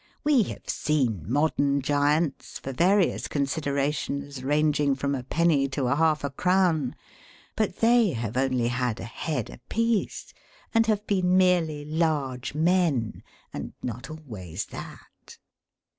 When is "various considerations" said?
2.73-4.43